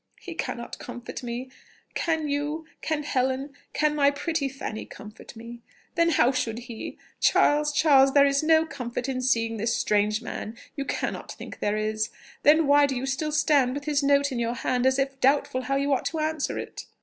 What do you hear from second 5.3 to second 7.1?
me?... Then how should he?...